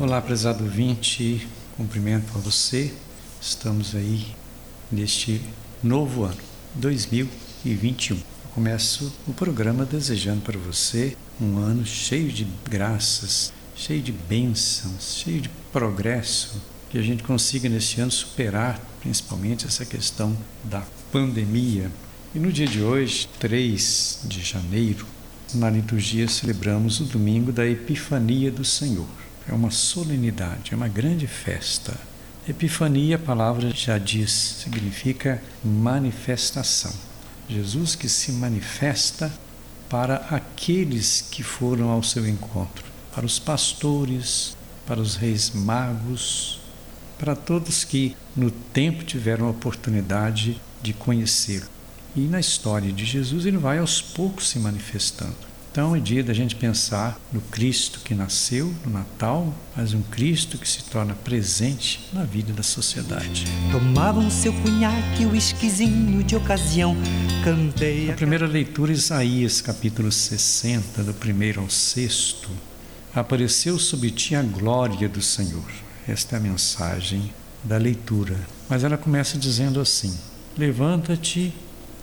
Olá, 0.00 0.20
prezado 0.20 0.64
ouvinte, 0.64 1.46
cumprimento 1.76 2.32
a 2.34 2.38
você. 2.40 2.92
Estamos 3.40 3.94
aí 3.94 4.26
neste 4.90 5.40
novo 5.80 6.24
ano, 6.24 6.36
2021. 6.74 8.16
Eu 8.16 8.22
começo 8.52 9.12
o 9.24 9.32
programa 9.32 9.84
desejando 9.84 10.40
para 10.40 10.58
você 10.58 11.16
um 11.40 11.58
ano 11.58 11.86
cheio 11.86 12.32
de 12.32 12.44
graças, 12.68 13.52
cheio 13.76 14.02
de 14.02 14.10
bênçãos, 14.10 15.18
cheio 15.22 15.42
de 15.42 15.50
progresso, 15.72 16.60
que 16.90 16.98
a 16.98 17.02
gente 17.02 17.22
consiga 17.22 17.68
neste 17.68 18.00
ano 18.00 18.10
superar 18.10 18.80
principalmente 19.00 19.64
essa 19.64 19.86
questão 19.86 20.36
da 20.64 20.82
pandemia. 21.12 21.88
E 22.34 22.38
no 22.40 22.52
dia 22.52 22.66
de 22.66 22.82
hoje, 22.82 23.28
3 23.38 24.22
de 24.24 24.42
janeiro, 24.42 25.06
na 25.54 25.70
liturgia 25.70 26.26
celebramos 26.26 26.98
o 26.98 27.04
domingo 27.04 27.52
da 27.52 27.64
Epifania 27.64 28.50
do 28.50 28.64
Senhor. 28.64 29.06
É 29.48 29.52
uma 29.52 29.70
solenidade, 29.70 30.72
é 30.72 30.76
uma 30.76 30.88
grande 30.88 31.26
festa. 31.26 31.94
Epifania, 32.48 33.16
a 33.16 33.18
palavra 33.18 33.70
já 33.70 33.98
diz, 33.98 34.30
significa 34.30 35.42
manifestação. 35.64 36.92
Jesus 37.48 37.94
que 37.94 38.08
se 38.08 38.32
manifesta 38.32 39.32
para 39.88 40.16
aqueles 40.30 41.24
que 41.30 41.42
foram 41.42 41.90
ao 41.90 42.02
seu 42.02 42.26
encontro, 42.26 42.84
para 43.14 43.26
os 43.26 43.38
pastores, 43.38 44.56
para 44.86 45.00
os 45.00 45.16
reis 45.16 45.50
magos, 45.50 46.60
para 47.18 47.36
todos 47.36 47.84
que 47.84 48.16
no 48.34 48.50
tempo 48.50 49.04
tiveram 49.04 49.46
a 49.46 49.50
oportunidade 49.50 50.60
de 50.82 50.92
conhecê-lo. 50.92 51.66
E 52.16 52.20
na 52.22 52.40
história 52.40 52.92
de 52.92 53.04
Jesus 53.04 53.46
ele 53.46 53.58
vai 53.58 53.78
aos 53.78 54.00
poucos 54.02 54.48
se 54.48 54.58
manifestando. 54.58 55.51
Então 55.72 55.96
é 55.96 56.00
dia 56.00 56.22
da 56.22 56.34
gente 56.34 56.54
pensar 56.54 57.18
no 57.32 57.40
Cristo 57.40 58.00
que 58.04 58.14
nasceu 58.14 58.74
no 58.84 58.92
Natal, 58.92 59.54
mas 59.74 59.94
um 59.94 60.02
Cristo 60.02 60.58
que 60.58 60.68
se 60.68 60.84
torna 60.84 61.14
presente 61.14 62.10
na 62.12 62.24
vida 62.24 62.52
da 62.52 62.62
sociedade. 62.62 63.46
Tomavam 63.70 64.30
seu 64.30 64.52
cunhaque, 64.52 65.24
o 65.24 65.34
esquisinho 65.34 66.22
de 66.22 66.36
ocasião, 66.36 66.94
cantei. 67.42 68.10
A 68.10 68.12
primeira 68.12 68.46
leitura, 68.46 68.92
Isaías, 68.92 69.62
capítulo 69.62 70.12
60, 70.12 71.04
do 71.04 71.14
primeiro 71.14 71.62
ao 71.62 71.70
sexto. 71.70 72.50
Apareceu 73.14 73.78
sobre 73.78 74.10
ti 74.10 74.34
a 74.34 74.42
glória 74.42 75.08
do 75.08 75.22
Senhor. 75.22 75.70
Esta 76.06 76.36
é 76.36 76.38
a 76.38 76.42
mensagem 76.42 77.32
da 77.64 77.78
leitura. 77.78 78.38
Mas 78.68 78.84
ela 78.84 78.98
começa 78.98 79.38
dizendo 79.38 79.80
assim: 79.80 80.14
Levanta-te 80.54 81.54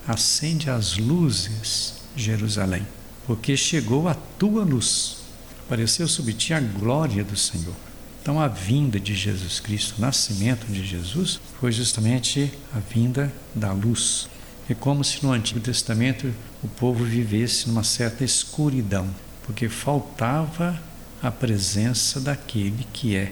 acende 0.08 0.72
as 0.72 0.97
luzes, 0.97 1.94
Jerusalém, 2.16 2.84
porque 3.30 3.55
chegou 3.55 4.08
a 4.08 4.16
tua 4.16 4.63
luz. 4.63 5.17
Apareceu 5.59 6.08
sobre 6.08 6.33
ti 6.33 6.52
a 6.52 6.59
glória 6.59 7.23
do 7.23 7.38
Senhor. 7.38 7.75
Então, 8.19 8.41
a 8.41 8.47
vinda 8.47 8.99
de 8.99 9.13
Jesus 9.13 9.59
Cristo, 9.59 9.94
o 9.99 10.02
nascimento 10.02 10.66
de 10.66 10.83
Jesus, 10.83 11.39
foi 11.59 11.72
justamente 11.72 12.52
a 12.75 12.80
vinda 12.80 13.31
da 13.53 13.72
luz. 13.72 14.27
É 14.67 14.73
como 14.73 15.03
se 15.03 15.23
no 15.23 15.31
Antigo 15.31 15.59
Testamento 15.59 16.33
o 16.63 16.67
povo 16.67 17.03
vivesse 17.05 17.67
numa 17.67 17.83
certa 17.83 18.23
escuridão, 18.23 19.07
porque 19.44 19.69
faltava 19.69 20.81
a 21.22 21.30
presença 21.30 22.19
daquele 22.19 22.83
que 22.91 23.16
é 23.16 23.31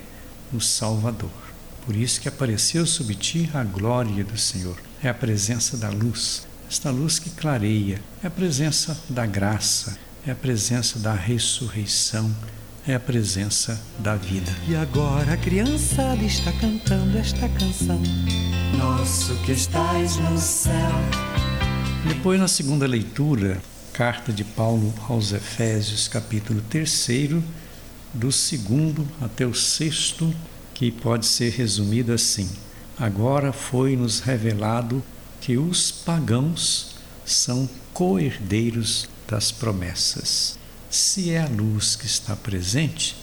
o 0.54 0.62
Salvador. 0.62 1.32
Por 1.88 1.96
isso 1.96 2.22
que 2.22 2.30
apareceu 2.30 2.86
sobre 2.86 3.16
ti 3.16 3.50
a 3.52 3.64
glória 3.64 4.24
do 4.24 4.38
Senhor. 4.38 4.78
É 5.02 5.10
a 5.10 5.14
presença 5.16 5.76
da 5.76 5.90
luz, 5.90 6.46
esta 6.70 6.92
luz 6.92 7.18
que 7.18 7.30
clareia 7.30 8.02
é 8.22 8.28
a 8.28 8.30
presença 8.30 9.00
da 9.10 9.26
graça, 9.26 9.98
é 10.26 10.32
a 10.32 10.36
presença 10.36 11.00
da 11.00 11.14
ressurreição, 11.14 12.36
é 12.86 12.94
a 12.94 13.00
presença 13.00 13.82
da 14.00 14.16
vida. 14.18 14.52
E 14.68 14.76
agora 14.76 15.34
a 15.34 15.38
criançada 15.38 16.22
está 16.24 16.52
cantando 16.52 17.18
esta 17.18 17.48
canção. 17.48 18.02
Nosso 18.78 19.34
que 19.46 19.54
estás 19.54 20.18
no 20.18 20.38
céu. 20.38 20.92
Depois, 22.06 22.38
na 22.38 22.50
segunda 22.50 22.86
leitura, 22.86 23.62
carta 23.94 24.34
de 24.34 24.44
Paulo 24.44 24.94
aos 25.08 25.32
Efésios, 25.32 26.10
capítulo 26.10 26.62
3, 26.70 27.32
do 28.14 28.30
segundo 28.30 29.08
até 29.22 29.46
o 29.46 29.54
sexto, 29.54 30.34
que 30.74 30.92
pode 30.92 31.26
ser 31.26 31.54
resumido 31.54 32.12
assim: 32.12 32.50
Agora 33.00 33.54
foi-nos 33.54 34.20
revelado 34.20 35.02
que 35.48 35.56
os 35.56 35.92
pagãos 35.92 36.98
são 37.26 37.70
coerdeiros 37.94 39.08
das 39.26 39.50
promessas. 39.50 40.60
Se 40.90 41.32
é 41.32 41.42
a 41.42 41.48
luz 41.48 41.96
que 41.96 42.06
está 42.06 42.36
presente, 42.36 43.16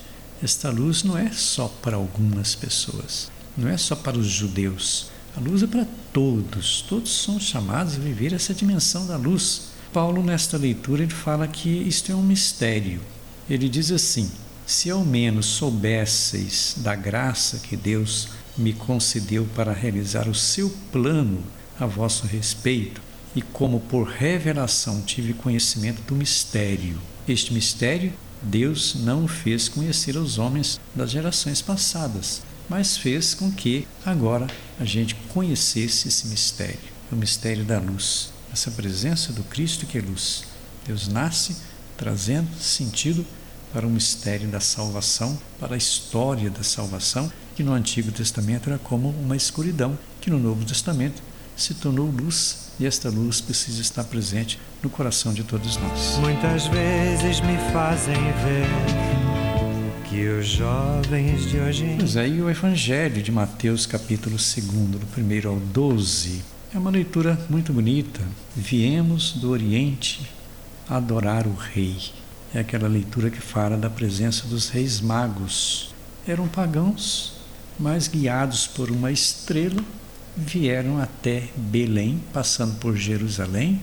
esta 0.42 0.70
luz 0.70 1.02
não 1.02 1.18
é 1.18 1.30
só 1.32 1.68
para 1.82 1.96
algumas 1.96 2.54
pessoas, 2.54 3.30
não 3.54 3.68
é 3.68 3.76
só 3.76 3.94
para 3.94 4.16
os 4.16 4.26
judeus. 4.26 5.08
A 5.36 5.40
luz 5.40 5.62
é 5.62 5.66
para 5.66 5.86
todos, 6.14 6.80
todos 6.88 7.12
são 7.12 7.38
chamados 7.38 7.96
a 7.96 7.98
viver 7.98 8.32
essa 8.32 8.54
dimensão 8.54 9.06
da 9.06 9.18
luz. 9.18 9.72
Paulo, 9.92 10.22
nesta 10.22 10.56
leitura, 10.56 11.02
ele 11.02 11.12
fala 11.12 11.46
que 11.46 11.68
isto 11.68 12.10
é 12.10 12.14
um 12.14 12.22
mistério. 12.22 13.02
Ele 13.50 13.68
diz 13.68 13.92
assim: 13.92 14.32
Se 14.64 14.90
ao 14.90 15.04
menos 15.04 15.44
soubesseis 15.44 16.76
da 16.78 16.94
graça 16.94 17.58
que 17.58 17.76
Deus 17.76 18.28
me 18.56 18.72
concedeu 18.72 19.46
para 19.54 19.74
realizar 19.74 20.26
o 20.26 20.34
seu 20.34 20.74
plano 20.90 21.44
a 21.78 21.86
vosso 21.86 22.26
respeito, 22.26 23.00
e 23.34 23.42
como 23.42 23.80
por 23.80 24.06
revelação 24.06 25.00
tive 25.02 25.34
conhecimento 25.34 26.02
do 26.02 26.14
mistério. 26.14 27.00
Este 27.26 27.52
mistério 27.52 28.12
Deus 28.44 28.94
não 28.94 29.26
fez 29.26 29.68
conhecer 29.68 30.16
aos 30.16 30.38
homens 30.38 30.78
das 30.94 31.10
gerações 31.10 31.62
passadas, 31.62 32.42
mas 32.68 32.96
fez 32.96 33.34
com 33.34 33.50
que 33.50 33.88
agora 34.04 34.46
a 34.78 34.84
gente 34.84 35.14
conhecesse 35.32 36.08
esse 36.08 36.26
mistério, 36.26 36.78
o 37.10 37.16
mistério 37.16 37.64
da 37.64 37.78
luz, 37.78 38.32
essa 38.52 38.70
presença 38.70 39.32
do 39.32 39.42
Cristo 39.44 39.86
que 39.86 39.98
é 39.98 40.02
luz. 40.02 40.44
Deus 40.86 41.08
nasce 41.08 41.56
trazendo 41.96 42.54
sentido 42.60 43.24
para 43.72 43.86
o 43.86 43.90
mistério 43.90 44.48
da 44.48 44.60
salvação, 44.60 45.38
para 45.58 45.74
a 45.74 45.78
história 45.78 46.50
da 46.50 46.62
salvação, 46.62 47.32
que 47.56 47.62
no 47.62 47.72
Antigo 47.72 48.12
Testamento 48.12 48.68
era 48.68 48.78
como 48.78 49.08
uma 49.08 49.36
escuridão, 49.36 49.98
que 50.20 50.30
no 50.30 50.38
Novo 50.38 50.64
Testamento 50.64 51.22
se 51.56 51.74
tornou 51.74 52.06
luz 52.06 52.72
e 52.78 52.86
esta 52.86 53.08
luz 53.08 53.40
precisa 53.40 53.80
estar 53.80 54.04
presente 54.04 54.58
no 54.82 54.90
coração 54.90 55.32
de 55.32 55.44
todos 55.44 55.76
nós. 55.76 56.18
Muitas 56.18 56.66
vezes 56.66 57.40
me 57.40 57.56
fazem 57.72 58.14
ver 58.14 60.04
que 60.08 60.28
os 60.28 60.46
jovens 60.46 61.48
de 61.48 61.58
hoje. 61.58 61.96
Pois 61.98 62.16
aí 62.16 62.40
o 62.40 62.50
Evangelho 62.50 63.22
de 63.22 63.32
Mateus, 63.32 63.86
capítulo 63.86 64.36
2, 64.36 64.54
do 64.88 65.46
1 65.46 65.48
ao 65.48 65.56
12, 65.56 66.42
é 66.74 66.78
uma 66.78 66.90
leitura 66.90 67.38
muito 67.48 67.72
bonita. 67.72 68.20
Viemos 68.56 69.32
do 69.32 69.50
Oriente 69.50 70.28
adorar 70.88 71.46
o 71.46 71.54
Rei. 71.54 71.96
É 72.52 72.60
aquela 72.60 72.88
leitura 72.88 73.30
que 73.30 73.40
fala 73.40 73.76
da 73.76 73.90
presença 73.90 74.46
dos 74.46 74.68
reis 74.68 75.00
magos. 75.00 75.94
Eram 76.26 76.46
pagãos, 76.46 77.34
mas 77.78 78.06
guiados 78.06 78.66
por 78.66 78.90
uma 78.90 79.10
estrela 79.10 79.82
vieram 80.36 81.00
até 81.00 81.48
Belém, 81.56 82.20
passando 82.32 82.78
por 82.78 82.96
Jerusalém, 82.96 83.80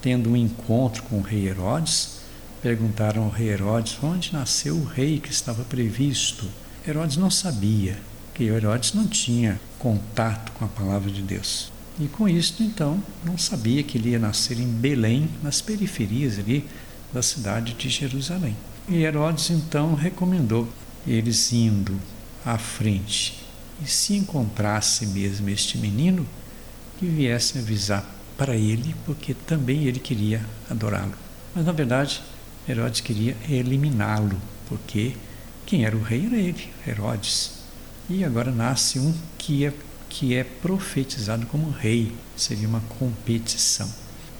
tendo 0.00 0.30
um 0.30 0.36
encontro 0.36 1.02
com 1.04 1.18
o 1.18 1.22
rei 1.22 1.48
Herodes, 1.48 2.20
perguntaram 2.60 3.24
ao 3.24 3.30
rei 3.30 3.48
Herodes 3.48 3.98
onde 4.02 4.32
nasceu 4.32 4.76
o 4.76 4.84
rei 4.84 5.18
que 5.18 5.30
estava 5.30 5.64
previsto. 5.64 6.46
Herodes 6.86 7.16
não 7.16 7.30
sabia, 7.30 7.98
que 8.34 8.44
Herodes 8.44 8.94
não 8.94 9.06
tinha 9.06 9.60
contato 9.78 10.52
com 10.52 10.64
a 10.64 10.68
palavra 10.68 11.10
de 11.10 11.22
Deus. 11.22 11.72
E 12.00 12.06
com 12.06 12.28
isso, 12.28 12.62
então, 12.62 13.02
não 13.24 13.36
sabia 13.36 13.82
que 13.82 13.98
ele 13.98 14.10
ia 14.10 14.18
nascer 14.18 14.58
em 14.58 14.66
Belém, 14.66 15.28
nas 15.42 15.60
periferias 15.60 16.38
ali 16.38 16.64
da 17.12 17.22
cidade 17.22 17.74
de 17.74 17.88
Jerusalém. 17.88 18.56
E 18.88 19.02
Herodes, 19.02 19.50
então, 19.50 19.94
recomendou 19.94 20.66
eles 21.06 21.52
indo 21.52 22.00
à 22.44 22.56
frente 22.56 23.41
e 23.82 23.88
se 23.88 24.14
encontrasse 24.14 25.06
mesmo 25.06 25.48
este 25.48 25.78
menino, 25.78 26.26
que 26.98 27.06
viesse 27.06 27.58
avisar 27.58 28.04
para 28.36 28.54
ele, 28.54 28.94
porque 29.04 29.34
também 29.34 29.84
ele 29.84 29.98
queria 29.98 30.44
adorá-lo. 30.70 31.14
Mas 31.54 31.64
na 31.64 31.72
verdade, 31.72 32.22
Herodes 32.68 33.00
queria 33.00 33.36
eliminá-lo, 33.48 34.40
porque 34.68 35.14
quem 35.66 35.84
era 35.84 35.96
o 35.96 36.02
rei 36.02 36.26
era 36.26 36.36
ele, 36.36 36.68
Herodes. 36.86 37.52
E 38.08 38.24
agora 38.24 38.50
nasce 38.50 38.98
um 38.98 39.14
que 39.38 39.64
é, 39.64 39.72
que 40.08 40.34
é 40.34 40.44
profetizado 40.44 41.46
como 41.46 41.70
rei, 41.70 42.12
seria 42.36 42.68
uma 42.68 42.80
competição. 42.98 43.88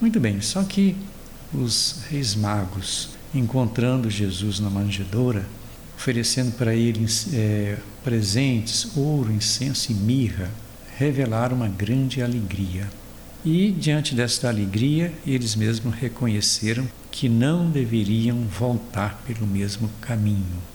Muito 0.00 0.18
bem, 0.20 0.40
só 0.40 0.62
que 0.62 0.96
os 1.52 2.02
reis 2.08 2.34
magos, 2.34 3.10
encontrando 3.34 4.10
Jesus 4.10 4.58
na 4.58 4.70
manjedoura, 4.70 5.46
oferecendo 6.02 6.50
para 6.56 6.74
ele 6.74 7.06
é, 7.32 7.78
presentes, 8.02 8.96
ouro, 8.96 9.32
incenso 9.32 9.92
e 9.92 9.94
mirra, 9.94 10.50
revelaram 10.98 11.56
uma 11.56 11.68
grande 11.68 12.20
alegria. 12.20 12.90
E, 13.44 13.70
diante 13.70 14.12
desta 14.12 14.48
alegria, 14.48 15.12
eles 15.24 15.54
mesmos 15.54 15.94
reconheceram 15.94 16.88
que 17.08 17.28
não 17.28 17.70
deveriam 17.70 18.36
voltar 18.48 19.22
pelo 19.24 19.46
mesmo 19.46 19.88
caminho. 20.00 20.72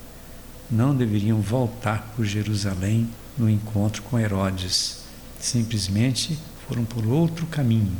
não 0.70 0.94
deveriam 0.94 1.40
voltar 1.40 2.14
por 2.14 2.26
Jerusalém 2.26 3.10
no 3.38 3.50
encontro 3.50 4.02
com 4.04 4.20
Herodes. 4.20 5.00
Simplesmente 5.40 6.38
foram 6.68 6.84
por 6.84 7.06
outro 7.06 7.46
caminho 7.46 7.96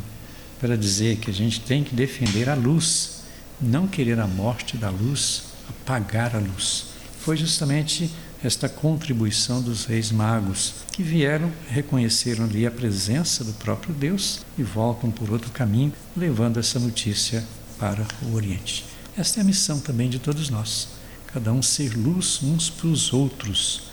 para 0.60 0.76
dizer 0.78 1.18
que 1.18 1.30
a 1.30 1.34
gente 1.34 1.62
tem 1.62 1.82
que 1.82 1.96
defender 1.96 2.50
a 2.50 2.56
luz, 2.56 3.24
não 3.62 3.88
querer 3.88 4.20
a 4.20 4.28
morte 4.28 4.76
da 4.76 4.90
luz, 4.90 5.44
apagar 5.70 6.36
a 6.36 6.40
luz. 6.40 6.97
Foi 7.28 7.36
justamente 7.36 8.10
esta 8.42 8.70
contribuição 8.70 9.62
dos 9.62 9.84
reis 9.84 10.14
magos, 10.14 10.76
que 10.94 11.04
vieram, 11.04 11.52
reconheceram 11.68 12.46
ali 12.46 12.66
a 12.66 12.72
presença 12.72 13.44
do 13.44 13.52
próprio 13.52 13.94
Deus 13.94 14.46
e 14.58 14.64
voltam 14.64 15.12
por 15.12 15.30
outro 15.30 15.52
caminho, 15.52 15.92
levando 16.16 16.58
essa 16.58 16.80
notícia 16.80 17.44
para 17.78 18.08
o 18.24 18.34
Oriente. 18.34 18.86
Esta 19.18 19.42
é 19.42 19.42
a 19.42 19.44
missão 19.44 19.78
também 19.82 20.10
de 20.10 20.20
todos 20.20 20.50
nós, 20.50 20.88
cada 21.34 21.52
um 21.52 21.62
ser 21.62 21.98
luz 21.98 22.40
uns 22.42 22.70
para 22.70 22.88
os 22.88 23.12
outros, 23.12 23.90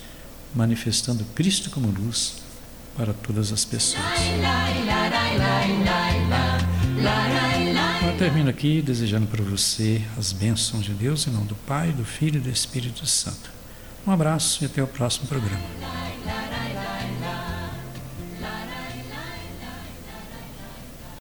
manifestando 0.55 1.25
Cristo 1.35 1.69
como 1.69 1.89
luz 1.89 2.35
para 2.95 3.11
todas 3.11 3.51
as 3.51 3.65
pessoas. 3.65 4.05
Eu 7.41 7.44
termino 8.17 8.49
aqui 8.49 8.81
desejando 8.81 9.27
para 9.27 9.43
você 9.43 10.01
as 10.17 10.31
bênçãos 10.31 10.85
de 10.85 10.93
Deus 10.93 11.27
em 11.27 11.31
nome 11.31 11.47
do 11.47 11.55
Pai, 11.55 11.91
do 11.91 12.05
Filho 12.05 12.37
e 12.37 12.39
do 12.39 12.49
Espírito 12.49 13.05
Santo. 13.05 13.51
Um 14.07 14.11
abraço 14.11 14.63
e 14.63 14.65
até 14.65 14.81
o 14.81 14.87
próximo 14.87 15.27
programa. 15.27 16.14